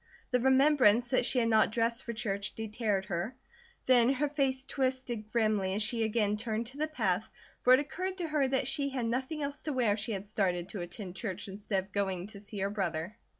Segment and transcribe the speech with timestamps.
[0.31, 3.35] The remembrance that she had not dressed for church deterred her;
[3.85, 7.29] then her face twisted grimly as she again turned to the path,
[7.61, 10.25] for it occurred to her that she had nothing else to wear if she had
[10.25, 13.15] started to attend church instead of going to see her brother.